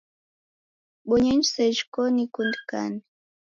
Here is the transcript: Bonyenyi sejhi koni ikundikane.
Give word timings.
Bonyenyi 1.07 1.45
sejhi 1.53 1.83
koni 1.93 2.21
ikundikane. 2.25 2.99